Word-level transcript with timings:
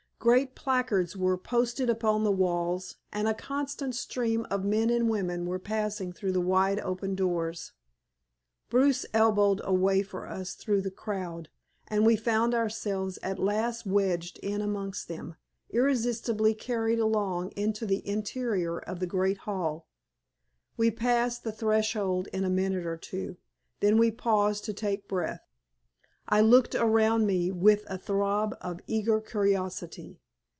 Great 0.23 0.53
placards 0.53 1.17
were 1.17 1.35
posted 1.35 1.89
upon 1.89 2.23
the 2.23 2.31
walls, 2.31 2.97
and 3.11 3.27
a 3.27 3.33
constant 3.33 3.95
stream 3.95 4.45
of 4.51 4.63
men 4.63 4.91
and 4.91 5.09
women 5.09 5.47
were 5.47 5.57
passing 5.57 6.13
through 6.13 6.31
the 6.31 6.39
wide 6.39 6.79
open 6.81 7.15
doors. 7.15 7.71
Bruce 8.69 9.03
elbowed 9.15 9.59
a 9.63 9.73
way 9.73 10.03
for 10.03 10.27
us 10.27 10.53
through 10.53 10.79
the 10.79 10.91
crowd, 10.91 11.49
and 11.87 12.05
we 12.05 12.15
found 12.15 12.53
ourselves 12.53 13.17
at 13.23 13.39
last 13.39 13.87
wedged 13.87 14.37
in 14.43 14.61
amongst 14.61 15.07
them, 15.07 15.33
irresistibly 15.71 16.53
carried 16.53 16.99
along 16.99 17.49
into 17.55 17.83
the 17.83 18.07
interior 18.07 18.77
of 18.77 18.99
the 18.99 19.07
great 19.07 19.39
hall. 19.49 19.87
We 20.77 20.91
passed 20.91 21.43
the 21.43 21.51
threshold 21.51 22.27
in 22.31 22.43
a 22.45 22.49
minute 22.51 22.85
or 22.85 22.95
two. 22.95 23.37
Then 23.79 23.97
we 23.97 24.11
paused 24.11 24.65
to 24.65 24.73
take 24.73 25.07
breath. 25.07 25.41
I 26.29 26.39
looked 26.39 26.75
around 26.75 27.25
me 27.25 27.51
with 27.51 27.83
a 27.89 27.97
throb 27.97 28.55
of 28.61 28.79
eager 28.87 29.19
curiosity. 29.19 30.21